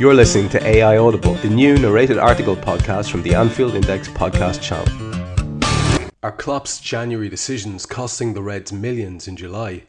You're 0.00 0.14
listening 0.14 0.48
to 0.48 0.66
AI 0.66 0.96
Audible, 0.96 1.34
the 1.34 1.50
new 1.50 1.76
narrated 1.76 2.16
article 2.16 2.56
podcast 2.56 3.10
from 3.10 3.20
the 3.22 3.34
Anfield 3.34 3.74
Index 3.74 4.08
podcast 4.08 4.62
channel. 4.62 4.88
Are 6.22 6.32
Klopp's 6.32 6.80
January 6.80 7.28
decisions 7.28 7.84
costing 7.84 8.32
the 8.32 8.40
Reds 8.40 8.72
millions 8.72 9.28
in 9.28 9.36
July? 9.36 9.82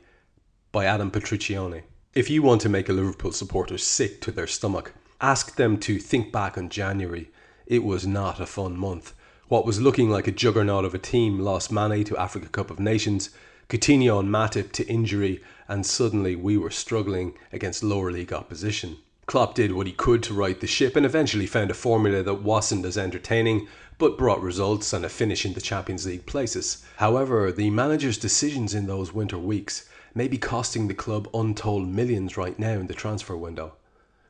By 0.73 0.83
Adam 0.83 1.11
Patricione. 1.11 1.83
If 2.13 2.29
you 2.29 2.41
want 2.41 2.59
to 2.59 2.67
make 2.67 2.89
a 2.89 2.91
Liverpool 2.91 3.31
supporter 3.31 3.77
sick 3.77 4.19
to 4.19 4.33
their 4.33 4.47
stomach, 4.47 4.93
ask 5.21 5.55
them 5.55 5.77
to 5.79 5.97
think 5.97 6.33
back 6.33 6.57
on 6.57 6.67
January. 6.67 7.31
It 7.65 7.81
was 7.81 8.05
not 8.05 8.41
a 8.41 8.45
fun 8.45 8.75
month. 8.75 9.13
What 9.47 9.65
was 9.65 9.79
looking 9.79 10.09
like 10.09 10.27
a 10.27 10.33
juggernaut 10.33 10.83
of 10.83 10.93
a 10.93 10.99
team 10.99 11.39
lost 11.39 11.71
Mane 11.71 12.03
to 12.03 12.17
Africa 12.17 12.49
Cup 12.49 12.69
of 12.69 12.81
Nations, 12.81 13.29
Coutinho 13.69 14.19
and 14.19 14.27
Matip 14.27 14.73
to 14.73 14.85
injury, 14.89 15.41
and 15.69 15.85
suddenly 15.85 16.35
we 16.35 16.57
were 16.57 16.69
struggling 16.69 17.33
against 17.53 17.81
lower 17.81 18.11
league 18.11 18.33
opposition. 18.33 18.97
Klopp 19.31 19.55
did 19.55 19.71
what 19.71 19.87
he 19.87 19.93
could 19.93 20.21
to 20.23 20.33
right 20.33 20.59
the 20.59 20.67
ship 20.67 20.97
and 20.97 21.05
eventually 21.05 21.45
found 21.45 21.71
a 21.71 21.73
formula 21.73 22.21
that 22.21 22.43
wasn't 22.43 22.83
as 22.85 22.97
entertaining 22.97 23.65
but 23.97 24.17
brought 24.17 24.41
results 24.41 24.91
and 24.91 25.05
a 25.05 25.09
finish 25.09 25.45
in 25.45 25.53
the 25.53 25.61
Champions 25.61 26.05
League 26.05 26.25
places. 26.25 26.83
However, 26.97 27.49
the 27.49 27.69
manager's 27.69 28.17
decisions 28.17 28.73
in 28.73 28.87
those 28.87 29.13
winter 29.13 29.37
weeks 29.37 29.87
may 30.13 30.27
be 30.27 30.37
costing 30.37 30.89
the 30.89 30.93
club 30.93 31.29
untold 31.33 31.87
millions 31.87 32.35
right 32.35 32.59
now 32.59 32.73
in 32.73 32.87
the 32.87 32.93
transfer 32.93 33.37
window. 33.37 33.75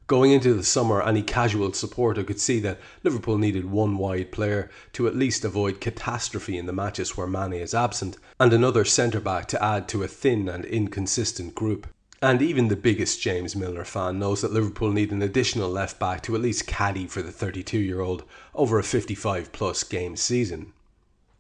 Going 0.06 0.34
into 0.34 0.54
the 0.54 0.62
summer, 0.62 1.02
any 1.02 1.24
casual 1.24 1.74
supporter 1.74 2.24
could 2.24 2.40
see 2.40 2.60
that 2.60 2.80
Liverpool 3.04 3.40
needed 3.40 3.72
one 3.72 3.98
wide 3.98 4.32
player 4.32 4.70
to 4.94 5.08
at 5.08 5.16
least 5.16 5.44
avoid 5.44 5.82
catastrophe 5.82 6.60
in 6.60 6.68
the 6.68 6.74
matches 6.74 7.18
where 7.18 7.26
Mane 7.26 7.54
is 7.54 7.74
absent, 7.74 8.18
and 8.40 8.54
another 8.54 8.86
centre 8.86 9.20
back 9.20 9.48
to 9.48 9.64
add 9.64 9.88
to 9.88 10.04
a 10.04 10.08
thin 10.08 10.48
and 10.48 10.64
inconsistent 10.64 11.56
group. 11.56 11.88
And 12.24 12.40
even 12.40 12.68
the 12.68 12.76
biggest 12.76 13.20
James 13.20 13.56
Milner 13.56 13.84
fan 13.84 14.20
knows 14.20 14.42
that 14.42 14.54
Liverpool 14.54 14.92
need 14.92 15.12
an 15.12 15.24
additional 15.24 15.72
left 15.72 16.00
back 16.00 16.22
to 16.24 16.36
at 16.36 16.42
least 16.42 16.68
caddy 16.68 17.08
for 17.08 17.24
the 17.24 17.32
32 17.32 17.80
year 17.80 18.00
old 18.00 18.24
over 18.54 18.78
a 18.78 18.84
55 18.84 19.52
plus 19.52 19.84
game 19.84 20.16
season. 20.16 20.72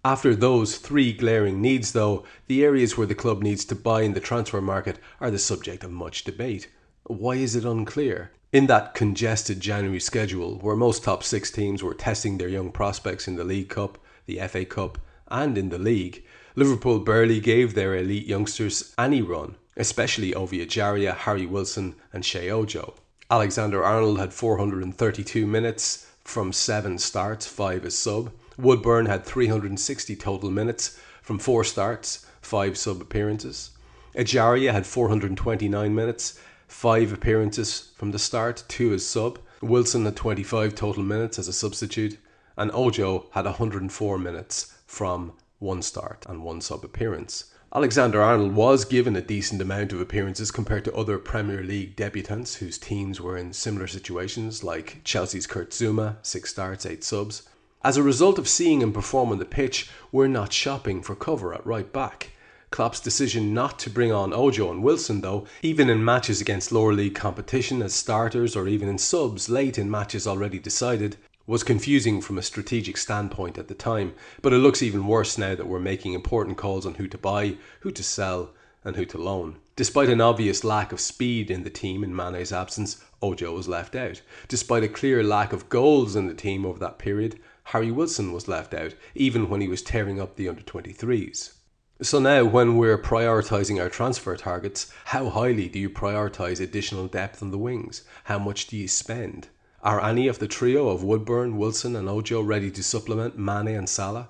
After 0.03 0.35
those 0.35 0.78
three 0.78 1.13
glaring 1.13 1.61
needs, 1.61 1.91
though, 1.91 2.23
the 2.47 2.63
areas 2.63 2.97
where 2.97 3.05
the 3.05 3.13
club 3.13 3.44
needs 3.44 3.63
to 3.66 3.75
buy 3.75 4.01
in 4.01 4.13
the 4.13 4.19
transfer 4.19 4.59
market 4.59 4.97
are 5.19 5.29
the 5.29 5.38
subject 5.38 5.83
of 5.83 5.91
much 5.91 6.23
debate. 6.23 6.67
Why 7.03 7.35
is 7.35 7.55
it 7.55 7.63
unclear? 7.63 8.31
In 8.51 8.66
that 8.66 8.95
congested 8.95 9.59
January 9.59 10.00
schedule, 10.00 10.57
where 10.61 10.75
most 10.75 11.03
top 11.03 11.22
six 11.23 11.51
teams 11.51 11.84
were 11.84 11.94
testing 11.94 12.39
their 12.39 12.50
young 12.50 12.72
prospects 12.72 13.28
in 13.28 13.35
the 13.35 13.44
League 13.44 13.69
Cup, 13.69 14.00
the 14.25 14.39
FA 14.47 14.66
Cup, 14.66 14.97
and 15.28 15.59
in 15.59 15.69
the 15.69 15.78
League, 15.78 16.25
Liverpool 16.55 16.97
barely 16.97 17.39
gave 17.39 17.75
their 17.75 17.95
elite 17.95 18.25
youngsters 18.25 18.95
any 18.97 19.22
run 19.22 19.55
especially 19.81 20.35
Ovie 20.35 20.63
Ejaria, 20.63 21.15
Harry 21.15 21.47
Wilson, 21.47 21.95
and 22.13 22.23
Sheyi 22.23 22.51
Ojo. 22.51 22.93
Alexander 23.31 23.83
Arnold 23.83 24.19
had 24.19 24.31
432 24.31 25.47
minutes 25.47 26.05
from 26.23 26.53
seven 26.53 26.99
starts, 26.99 27.47
five 27.47 27.83
as 27.83 27.97
sub. 27.97 28.31
Woodburn 28.59 29.07
had 29.07 29.25
360 29.25 30.15
total 30.17 30.51
minutes 30.51 30.99
from 31.23 31.39
four 31.39 31.63
starts, 31.63 32.27
five 32.41 32.77
sub 32.77 33.01
appearances. 33.01 33.71
Ejaria 34.15 34.71
had 34.71 34.85
429 34.85 35.95
minutes, 35.95 36.39
five 36.67 37.11
appearances 37.11 37.91
from 37.95 38.11
the 38.11 38.19
start, 38.19 38.63
two 38.67 38.93
as 38.93 39.03
sub. 39.03 39.39
Wilson 39.61 40.05
had 40.05 40.15
25 40.15 40.75
total 40.75 41.01
minutes 41.01 41.39
as 41.39 41.47
a 41.47 41.53
substitute, 41.53 42.19
and 42.55 42.69
Ojo 42.71 43.25
had 43.31 43.45
104 43.45 44.19
minutes 44.19 44.77
from 44.85 45.33
one 45.57 45.81
start 45.81 46.23
and 46.29 46.43
one 46.43 46.61
sub 46.61 46.85
appearance. 46.85 47.45
Alexander 47.73 48.21
Arnold 48.21 48.53
was 48.53 48.83
given 48.83 49.15
a 49.15 49.21
decent 49.21 49.61
amount 49.61 49.93
of 49.93 50.01
appearances 50.01 50.51
compared 50.51 50.83
to 50.83 50.93
other 50.93 51.17
Premier 51.17 51.63
League 51.63 51.95
debutants 51.95 52.57
whose 52.57 52.77
teams 52.77 53.21
were 53.21 53.37
in 53.37 53.53
similar 53.53 53.87
situations, 53.87 54.61
like 54.61 54.99
Chelsea's 55.05 55.47
Kurt 55.47 55.69
Zouma, 55.69 56.17
six 56.21 56.49
starts, 56.49 56.85
eight 56.85 57.01
subs. 57.01 57.43
As 57.81 57.95
a 57.95 58.03
result 58.03 58.37
of 58.37 58.49
seeing 58.49 58.81
him 58.81 58.91
perform 58.91 59.31
on 59.31 59.39
the 59.39 59.45
pitch, 59.45 59.89
we're 60.11 60.27
not 60.27 60.51
shopping 60.51 61.01
for 61.01 61.15
cover 61.15 61.53
at 61.53 61.65
right 61.65 61.93
back. 61.93 62.31
Klopp's 62.71 62.99
decision 62.99 63.53
not 63.53 63.79
to 63.79 63.89
bring 63.89 64.11
on 64.11 64.33
Ojo 64.33 64.69
and 64.69 64.83
Wilson, 64.83 65.21
though, 65.21 65.45
even 65.61 65.89
in 65.89 66.03
matches 66.03 66.41
against 66.41 66.73
lower 66.73 66.91
league 66.91 67.15
competition 67.15 67.81
as 67.81 67.93
starters 67.93 68.53
or 68.53 68.67
even 68.67 68.89
in 68.89 68.97
subs 68.97 69.47
late 69.47 69.77
in 69.77 69.89
matches 69.89 70.27
already 70.27 70.59
decided, 70.59 71.15
was 71.51 71.63
confusing 71.66 72.22
from 72.22 72.38
a 72.38 72.41
strategic 72.41 72.95
standpoint 72.95 73.57
at 73.57 73.67
the 73.67 73.73
time, 73.73 74.13
but 74.41 74.53
it 74.53 74.59
looks 74.59 74.81
even 74.81 75.06
worse 75.06 75.38
now 75.38 75.53
that 75.53 75.67
we're 75.67 75.81
making 75.81 76.13
important 76.13 76.57
calls 76.57 76.85
on 76.85 76.94
who 76.94 77.09
to 77.09 77.17
buy, 77.17 77.57
who 77.81 77.91
to 77.91 78.01
sell, 78.01 78.51
and 78.85 78.95
who 78.95 79.03
to 79.03 79.17
loan. 79.17 79.57
Despite 79.75 80.07
an 80.07 80.22
obvious 80.22 80.63
lack 80.63 80.94
of 80.94 81.01
speed 81.01 81.51
in 81.51 81.63
the 81.63 81.69
team 81.69 82.06
in 82.06 82.16
Mane's 82.16 82.53
absence, 82.53 83.03
Ojo 83.22 83.53
was 83.53 83.67
left 83.67 83.97
out. 83.97 84.22
Despite 84.47 84.85
a 84.85 84.88
clear 84.88 85.25
lack 85.25 85.51
of 85.51 85.67
goals 85.67 86.16
in 86.16 86.28
the 86.28 86.34
team 86.34 86.66
over 86.66 86.79
that 86.79 86.97
period, 86.97 87.38
Harry 87.66 87.91
Wilson 87.91 88.31
was 88.31 88.47
left 88.47 88.73
out, 88.73 88.95
even 89.13 89.50
when 89.50 89.59
he 89.59 89.67
was 89.67 89.81
tearing 89.81 90.22
up 90.22 90.38
the 90.38 90.47
under 90.47 90.61
23s. 90.61 91.56
So 92.01 92.19
now, 92.19 92.45
when 92.45 92.78
we're 92.78 92.97
prioritising 92.97 93.78
our 93.81 93.90
transfer 93.90 94.38
targets, 94.38 94.90
how 95.03 95.28
highly 95.28 95.67
do 95.67 95.79
you 95.79 95.90
prioritise 95.90 96.61
additional 96.61 97.07
depth 97.07 97.44
on 97.44 97.51
the 97.51 97.57
wings? 97.57 98.03
How 98.23 98.40
much 98.40 98.67
do 98.67 98.78
you 98.78 98.88
spend? 98.88 99.50
Are 99.83 99.99
any 99.99 100.27
of 100.27 100.37
the 100.37 100.47
trio 100.47 100.89
of 100.89 101.03
Woodburn, 101.03 101.57
Wilson, 101.57 101.95
and 101.95 102.07
Ojo 102.07 102.39
ready 102.39 102.69
to 102.69 102.83
supplement 102.83 103.39
Mane 103.39 103.69
and 103.69 103.89
Salah? 103.89 104.29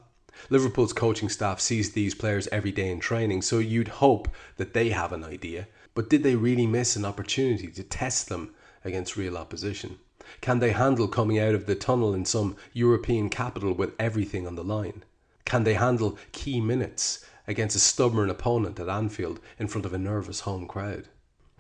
Liverpool's 0.50 0.94
coaching 0.94 1.28
staff 1.28 1.60
sees 1.60 1.92
these 1.92 2.16
players 2.16 2.48
every 2.54 2.72
day 2.72 2.90
in 2.90 3.02
training, 3.02 3.42
so 3.42 3.60
you'd 3.60 4.00
hope 4.00 4.30
that 4.56 4.74
they 4.74 4.92
have 4.92 5.12
an 5.12 5.26
idea. 5.26 5.68
But 5.94 6.10
did 6.10 6.24
they 6.24 6.38
really 6.38 6.68
miss 6.68 6.96
an 6.96 7.04
opportunity 7.04 7.68
to 7.68 7.84
test 7.84 8.30
them 8.30 8.56
against 8.86 9.18
real 9.18 9.38
opposition? 9.38 9.98
Can 10.40 10.60
they 10.60 10.72
handle 10.72 11.10
coming 11.10 11.38
out 11.38 11.54
of 11.54 11.66
the 11.66 11.76
tunnel 11.76 12.14
in 12.14 12.24
some 12.24 12.56
European 12.72 13.28
capital 13.30 13.74
with 13.74 13.94
everything 14.00 14.48
on 14.48 14.56
the 14.56 14.64
line? 14.64 15.04
Can 15.44 15.66
they 15.66 15.74
handle 15.74 16.18
key 16.32 16.62
minutes 16.62 17.26
against 17.46 17.76
a 17.76 17.80
stubborn 17.80 18.30
opponent 18.30 18.80
at 18.80 18.88
Anfield 18.88 19.42
in 19.60 19.68
front 19.68 19.86
of 19.86 19.94
a 19.94 19.98
nervous 19.98 20.40
home 20.40 20.66
crowd? 20.66 21.10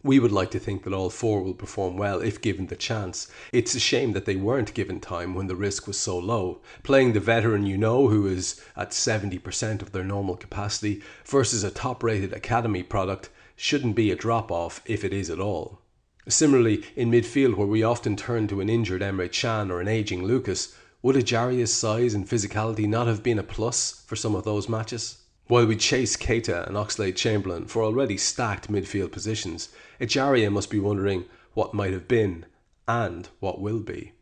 We 0.03 0.19
would 0.19 0.31
like 0.31 0.49
to 0.51 0.59
think 0.59 0.83
that 0.83 0.93
all 0.93 1.11
four 1.11 1.43
will 1.43 1.53
perform 1.53 1.95
well 1.95 2.21
if 2.21 2.41
given 2.41 2.67
the 2.67 2.75
chance. 2.75 3.27
It's 3.51 3.75
a 3.75 3.79
shame 3.79 4.13
that 4.13 4.25
they 4.25 4.35
weren't 4.35 4.73
given 4.73 4.99
time 4.99 5.35
when 5.35 5.45
the 5.45 5.55
risk 5.55 5.85
was 5.85 5.97
so 5.97 6.17
low. 6.17 6.61
Playing 6.81 7.13
the 7.13 7.19
veteran 7.19 7.67
you 7.67 7.77
know, 7.77 8.07
who 8.07 8.25
is 8.25 8.59
at 8.75 8.91
70% 8.91 9.83
of 9.83 9.91
their 9.91 10.03
normal 10.03 10.37
capacity, 10.37 11.03
versus 11.25 11.63
a 11.63 11.69
top 11.69 12.01
rated 12.01 12.33
academy 12.33 12.81
product, 12.81 13.29
shouldn't 13.55 13.95
be 13.95 14.09
a 14.09 14.15
drop 14.15 14.51
off 14.51 14.81
if 14.87 15.03
it 15.03 15.13
is 15.13 15.29
at 15.29 15.39
all. 15.39 15.81
Similarly, 16.27 16.83
in 16.95 17.11
midfield, 17.11 17.55
where 17.55 17.67
we 17.67 17.83
often 17.83 18.15
turn 18.15 18.47
to 18.47 18.59
an 18.59 18.69
injured 18.69 19.01
Emre 19.01 19.31
Can 19.31 19.69
or 19.69 19.81
an 19.81 19.87
aging 19.87 20.23
Lucas, 20.23 20.75
would 21.03 21.15
Ejaria's 21.15 21.73
size 21.73 22.15
and 22.15 22.27
physicality 22.27 22.87
not 22.87 23.05
have 23.05 23.21
been 23.21 23.37
a 23.37 23.43
plus 23.43 24.03
for 24.07 24.15
some 24.15 24.33
of 24.33 24.45
those 24.45 24.67
matches? 24.67 25.20
While 25.51 25.65
we 25.65 25.75
chase 25.75 26.15
Keita 26.15 26.65
and 26.65 26.77
Oxlade 26.77 27.17
Chamberlain 27.17 27.65
for 27.65 27.83
already 27.83 28.15
stacked 28.15 28.71
midfield 28.71 29.11
positions, 29.11 29.67
Ejaria 29.99 30.49
must 30.49 30.69
be 30.69 30.79
wondering 30.79 31.25
what 31.55 31.73
might 31.73 31.91
have 31.91 32.07
been 32.07 32.45
and 32.87 33.27
what 33.41 33.59
will 33.59 33.81
be. 33.81 34.13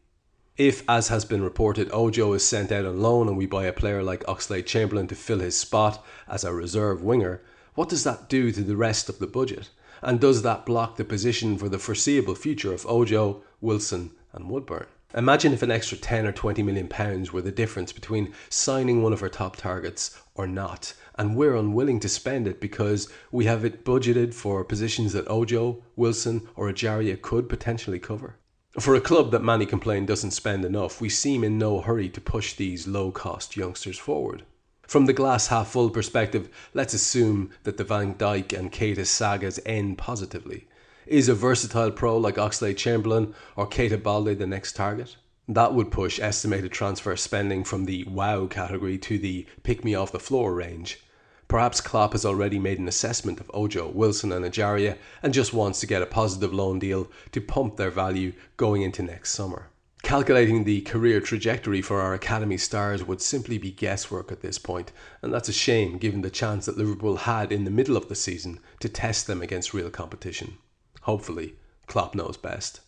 If, 0.57 0.81
as 0.89 1.09
has 1.09 1.25
been 1.25 1.43
reported, 1.43 1.87
Ojo 1.93 2.33
is 2.33 2.43
sent 2.43 2.71
out 2.71 2.85
on 2.87 2.99
loan 2.99 3.27
and 3.27 3.37
we 3.37 3.45
buy 3.45 3.65
a 3.65 3.71
player 3.71 4.01
like 4.01 4.25
Oxlade 4.25 4.65
Chamberlain 4.65 5.05
to 5.05 5.13
fill 5.13 5.37
his 5.37 5.55
spot 5.55 6.03
as 6.27 6.43
a 6.43 6.51
reserve 6.51 7.03
winger, 7.03 7.43
what 7.75 7.89
does 7.89 8.03
that 8.05 8.27
do 8.27 8.51
to 8.51 8.63
the 8.63 8.75
rest 8.75 9.07
of 9.07 9.19
the 9.19 9.27
budget? 9.27 9.69
And 10.01 10.19
does 10.19 10.41
that 10.41 10.65
block 10.65 10.97
the 10.97 11.05
position 11.05 11.59
for 11.59 11.69
the 11.69 11.77
foreseeable 11.77 12.33
future 12.33 12.73
of 12.73 12.87
Ojo, 12.87 13.43
Wilson, 13.61 14.13
and 14.33 14.49
Woodburn? 14.49 14.87
Imagine 15.15 15.53
if 15.53 15.63
an 15.63 15.71
extra 15.71 15.97
10 15.97 16.27
or 16.27 16.31
20 16.31 16.61
million 16.61 16.87
pounds 16.87 17.33
were 17.33 17.41
the 17.41 17.51
difference 17.51 17.91
between 17.91 18.31
signing 18.47 19.01
one 19.01 19.11
of 19.11 19.23
our 19.23 19.29
top 19.29 19.55
targets 19.55 20.21
or 20.35 20.45
not, 20.45 20.93
and 21.15 21.35
we're 21.35 21.55
unwilling 21.55 21.99
to 22.01 22.07
spend 22.07 22.47
it 22.47 22.61
because 22.61 23.11
we 23.31 23.45
have 23.45 23.65
it 23.65 23.83
budgeted 23.83 24.35
for 24.35 24.63
positions 24.63 25.13
that 25.13 25.27
Ojo, 25.27 25.81
Wilson, 25.95 26.47
or 26.55 26.71
Ejaria 26.71 27.19
could 27.19 27.49
potentially 27.49 27.97
cover. 27.97 28.35
For 28.79 28.93
a 28.93 29.01
club 29.01 29.31
that 29.31 29.43
many 29.43 29.65
complain 29.65 30.05
doesn't 30.05 30.29
spend 30.29 30.63
enough, 30.63 31.01
we 31.01 31.09
seem 31.09 31.43
in 31.43 31.57
no 31.57 31.81
hurry 31.81 32.09
to 32.09 32.21
push 32.21 32.53
these 32.53 32.87
low 32.87 33.09
cost 33.11 33.57
youngsters 33.57 33.97
forward. 33.97 34.43
From 34.83 35.07
the 35.07 35.13
glass 35.13 35.47
half 35.47 35.69
full 35.69 35.89
perspective, 35.89 36.49
let's 36.75 36.93
assume 36.93 37.49
that 37.63 37.77
the 37.77 37.83
Van 37.83 38.13
Dijk 38.13 38.55
and 38.55 38.71
Keita 38.71 39.07
sagas 39.07 39.59
end 39.65 39.97
positively. 39.97 40.67
Is 41.09 41.27
a 41.27 41.33
versatile 41.33 41.89
pro 41.89 42.17
like 42.17 42.35
Oxlade 42.35 42.77
Chamberlain 42.77 43.33
or 43.55 43.67
Keita 43.67 43.97
Balde 43.97 44.37
the 44.37 44.45
next 44.45 44.75
target? 44.75 45.17
That 45.47 45.73
would 45.73 45.89
push 45.89 46.19
estimated 46.19 46.71
transfer 46.71 47.15
spending 47.15 47.63
from 47.63 47.85
the 47.85 48.03
wow 48.03 48.45
category 48.45 48.99
to 48.99 49.17
the 49.17 49.47
pick 49.63 49.83
me 49.83 49.95
off 49.95 50.11
the 50.11 50.19
floor 50.19 50.53
range. 50.53 50.99
Perhaps 51.47 51.81
Klopp 51.81 52.11
has 52.11 52.25
already 52.25 52.59
made 52.59 52.77
an 52.77 52.87
assessment 52.87 53.39
of 53.39 53.49
Ojo, 53.55 53.89
Wilson, 53.89 54.31
and 54.31 54.45
Ejaria 54.45 54.99
and 55.23 55.33
just 55.33 55.51
wants 55.51 55.79
to 55.79 55.87
get 55.87 56.03
a 56.03 56.05
positive 56.05 56.53
loan 56.53 56.77
deal 56.77 57.09
to 57.31 57.41
pump 57.41 57.77
their 57.77 57.89
value 57.89 58.31
going 58.55 58.83
into 58.83 59.01
next 59.01 59.31
summer. 59.31 59.71
Calculating 60.03 60.63
the 60.63 60.81
career 60.81 61.19
trajectory 61.21 61.81
for 61.81 62.01
our 62.01 62.13
academy 62.13 62.57
stars 62.57 63.03
would 63.03 63.19
simply 63.19 63.57
be 63.57 63.71
guesswork 63.71 64.31
at 64.31 64.41
this 64.41 64.59
point, 64.59 64.91
and 65.23 65.33
that's 65.33 65.49
a 65.49 65.53
shame 65.53 65.97
given 65.97 66.21
the 66.21 66.29
chance 66.29 66.67
that 66.67 66.77
Liverpool 66.77 67.15
had 67.15 67.51
in 67.51 67.63
the 67.63 67.71
middle 67.71 67.97
of 67.97 68.09
the 68.09 68.15
season 68.15 68.59
to 68.79 68.87
test 68.87 69.25
them 69.25 69.41
against 69.41 69.73
real 69.73 69.89
competition. 69.89 70.59
Hopefully, 71.01 71.55
Klopp 71.87 72.15
knows 72.15 72.37
best. 72.37 72.81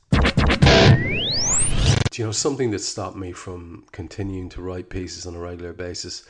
Do 2.12 2.22
you 2.22 2.26
know 2.26 2.32
something 2.32 2.72
that 2.72 2.80
stopped 2.80 3.16
me 3.16 3.32
from 3.32 3.86
continuing 3.92 4.50
to 4.50 4.62
write 4.62 4.90
pieces 4.90 5.26
on 5.26 5.36
a 5.36 5.40
regular 5.40 5.74
basis 5.74 6.24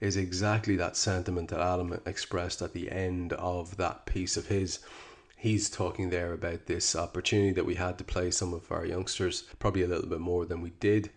is 0.00 0.16
exactly 0.16 0.76
that 0.76 0.96
sentiment 0.96 1.50
that 1.50 1.60
Adam 1.60 2.00
expressed 2.06 2.62
at 2.62 2.72
the 2.72 2.90
end 2.90 3.32
of 3.34 3.76
that 3.76 4.06
piece 4.06 4.36
of 4.36 4.46
his. 4.46 4.80
He's 5.36 5.70
talking 5.70 6.10
there 6.10 6.32
about 6.32 6.66
this 6.66 6.96
opportunity 6.96 7.52
that 7.52 7.66
we 7.66 7.76
had 7.76 7.98
to 7.98 8.04
play 8.04 8.30
some 8.30 8.52
of 8.52 8.70
our 8.72 8.84
youngsters, 8.84 9.42
probably 9.58 9.82
a 9.82 9.88
little 9.88 10.08
bit 10.08 10.20
more 10.20 10.44
than 10.44 10.60
we 10.60 10.70
did. 10.80 11.10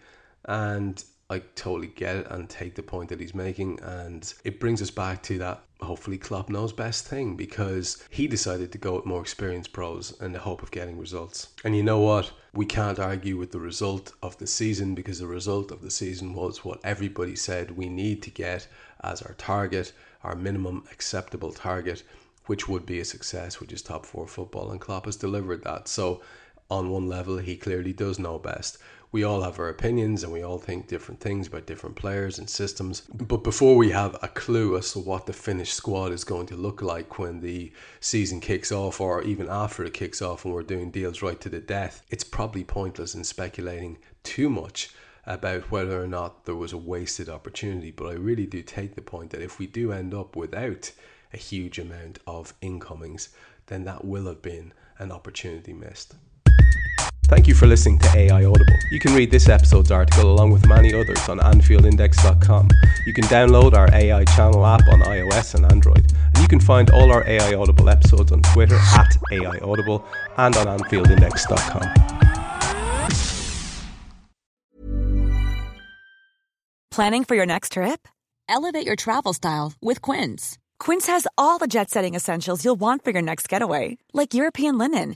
And 0.45 1.03
I 1.31 1.39
totally 1.56 1.88
get 1.88 2.18
it 2.18 2.28
and 2.30 2.50
take 2.50 2.75
the 2.75 2.83
point 2.83 3.10
that 3.10 3.22
he's 3.22 3.33
making. 3.33 3.80
And 3.81 4.31
it 4.44 4.60
brings 4.60 4.81
us 4.81 4.92
back 4.92 5.24
to 5.24 5.38
that 5.39 5.63
hopefully 5.81 6.18
Klopp 6.18 6.50
knows 6.50 6.74
best 6.74 7.07
thing 7.07 7.36
because 7.36 8.04
he 8.10 8.28
decided 8.28 8.72
to 8.72 8.78
go 8.78 8.95
with 8.95 9.06
more 9.06 9.22
experienced 9.22 9.74
pros 9.74 10.19
in 10.22 10.31
the 10.31 10.39
hope 10.39 10.62
of 10.62 10.72
getting 10.72 10.98
results. 10.98 11.50
And 11.63 11.75
you 11.75 11.83
know 11.83 12.00
what? 12.00 12.31
We 12.54 12.66
can't 12.66 13.00
argue 13.00 13.38
with 13.38 13.51
the 13.51 13.60
result 13.60 14.13
of 14.22 14.38
the 14.38 14.48
season 14.48 14.94
because 14.94 15.19
the 15.19 15.28
result 15.28 15.72
of 15.72 15.81
the 15.81 15.92
season 15.92 16.33
was 16.33 16.63
what 16.63 16.80
everybody 16.83 17.36
said 17.36 17.72
we 17.72 17.89
need 17.89 18.22
to 18.24 18.30
get 18.30 18.68
as 19.01 19.22
our 19.22 19.33
target, 19.33 19.94
our 20.24 20.36
minimum 20.36 20.83
acceptable 20.92 21.51
target, 21.51 22.04
which 22.45 22.68
would 22.68 22.86
be 22.86 23.00
a 23.00 23.06
success, 23.06 23.60
which 23.60 23.74
is 23.74 23.81
top 23.81 24.06
four 24.06 24.28
football. 24.28 24.72
And 24.72 24.80
Klopp 24.80 25.06
has 25.06 25.16
delivered 25.16 25.63
that. 25.63 25.88
So, 25.88 26.22
on 26.71 26.89
one 26.89 27.07
level, 27.07 27.38
he 27.38 27.56
clearly 27.56 27.94
does 27.94 28.18
know 28.18 28.39
best 28.39 28.79
we 29.12 29.23
all 29.25 29.41
have 29.41 29.59
our 29.59 29.68
opinions 29.68 30.23
and 30.23 30.31
we 30.31 30.41
all 30.41 30.57
think 30.57 30.88
different 30.88 31.19
things 31.19 31.47
about 31.47 31.65
different 31.65 31.97
players 31.97 32.39
and 32.39 32.50
systems. 32.50 33.01
But 33.13 33.44
before 33.44 33.75
we 33.75 33.91
have 33.91 34.15
a 34.21 34.29
clue 34.29 34.77
as 34.77 34.94
to 34.94 35.00
what 35.00 35.25
the 35.25 35.33
finished 35.33 35.73
squad 35.73 36.13
is 36.13 36.23
going 36.23 36.47
to 36.47 36.56
look 36.56 36.81
like 36.81 37.19
when 37.19 37.41
the 37.41 37.73
season 38.00 38.39
kicks 38.39 38.71
off, 38.71 39.01
or 39.01 39.21
even 39.23 39.50
after 39.50 39.83
it 39.83 39.94
kicks 39.94 40.21
off 40.21 40.45
and 40.45 40.53
we're 40.53 40.63
doing 40.63 40.91
deals 40.91 41.21
right 41.21 41.39
to 41.41 41.50
the 41.50 41.59
death, 41.59 42.03
it's 42.09 42.23
probably 42.23 42.63
pointless 42.63 43.13
in 43.13 43.25
speculating 43.25 43.97
too 44.23 44.50
much 44.50 44.91
about 45.25 45.69
whether 45.69 46.01
or 46.01 46.07
not 46.07 46.45
there 46.45 46.56
was 46.56 46.71
a 46.71 46.77
wasted 46.77 47.27
opportunity. 47.27 47.91
But 47.91 48.07
I 48.07 48.13
really 48.13 48.45
do 48.45 48.62
take 48.62 48.95
the 48.95 49.01
point 49.01 49.31
that 49.31 49.41
if 49.41 49.59
we 49.59 49.68
do 49.68 49.91
end 49.91 50.13
up 50.13 50.38
without 50.38 50.89
a 51.33 51.38
huge 51.38 51.79
amount 51.79 52.19
of 52.25 52.53
incomings, 52.62 53.29
then 53.68 53.83
that 53.83 54.06
will 54.06 54.27
have 54.27 54.41
been 54.41 54.71
an 55.00 55.12
opportunity 55.12 55.73
missed. 55.73 56.15
Thank 57.31 57.48
you 57.48 57.56
for 57.56 57.66
listening 57.66 57.98
to 58.00 58.18
AI 58.18 58.44
Audible. 58.44 58.75
You 58.92 59.00
can 59.00 59.16
read 59.16 59.31
this 59.31 59.48
episode's 59.48 59.89
article 59.89 60.30
along 60.30 60.51
with 60.51 60.68
many 60.68 60.94
others 60.94 61.30
on 61.30 61.39
AnfieldIndex.com. 61.39 62.68
You 63.06 63.13
can 63.13 63.24
download 63.24 63.74
our 63.74 63.89
AI 63.94 64.25
channel 64.25 64.66
app 64.66 64.81
on 64.92 65.00
iOS 65.00 65.56
and 65.56 65.63
Android. 65.72 66.12
And 66.25 66.38
you 66.39 66.50
can 66.50 66.60
find 66.60 66.89
all 66.89 67.10
our 67.10 67.25
AI 67.25 67.54
Audible 67.56 67.88
episodes 67.88 68.33
on 68.33 68.42
Twitter 68.42 68.75
at 68.75 69.16
AI 69.31 69.60
Audible 69.60 70.06
and 70.36 70.57
on 70.57 70.78
AnfieldIndex.com. 70.78 71.94
Planning 76.92 77.24
for 77.24 77.36
your 77.36 77.45
next 77.45 77.72
trip? 77.72 78.10
Elevate 78.50 78.86
your 78.86 78.98
travel 78.98 79.31
style 79.31 79.72
with 79.81 80.01
Quince. 80.01 80.57
Quince 80.81 81.07
has 81.07 81.28
all 81.38 81.60
the 81.60 81.68
jet 81.68 81.89
setting 81.89 82.13
essentials 82.13 82.66
you'll 82.66 82.75
want 82.75 83.06
for 83.06 83.12
your 83.12 83.22
next 83.22 83.48
getaway, 83.48 83.98
like 84.12 84.33
European 84.33 84.78
linen 84.78 85.16